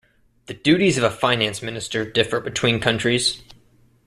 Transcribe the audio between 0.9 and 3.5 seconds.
of a finance minister differ between countries.